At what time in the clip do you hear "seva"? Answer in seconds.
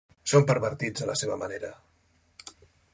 1.23-1.37